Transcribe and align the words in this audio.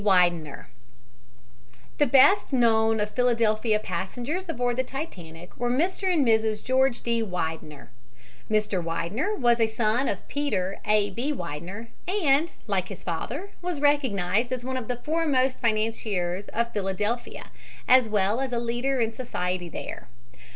WIDENER 0.03 0.67
The 1.99 2.07
best 2.07 2.51
known 2.51 2.99
of 2.99 3.11
Philadelphia 3.11 3.77
passengers 3.77 4.49
aboard 4.49 4.77
the 4.77 4.83
Titanic 4.83 5.55
were 5.57 5.69
Mr. 5.69 6.11
and 6.11 6.25
Mrs. 6.25 6.63
George 6.63 7.01
D. 7.01 7.21
Widener. 7.21 7.91
Mr. 8.49 8.83
Widener 8.83 9.35
was 9.35 9.59
a 9.59 9.67
son 9.67 10.07
of 10.07 10.27
Peter 10.27 10.79
A. 10.85 11.11
B. 11.11 11.31
Widener 11.31 11.89
and, 12.07 12.49
like 12.65 12.87
his 12.87 13.03
father, 13.03 13.51
was 13.61 13.79
recognized 13.79 14.51
as 14.51 14.65
one 14.65 14.75
of 14.75 14.87
the 14.87 14.95
foremost 14.95 15.59
financiers 15.59 16.47
of 16.47 16.73
Philadelphia 16.73 17.51
as 17.87 18.09
well 18.09 18.41
as 18.41 18.51
a 18.51 18.57
leader 18.57 18.99
in 18.99 19.11
society 19.11 19.69
there. 19.69 20.07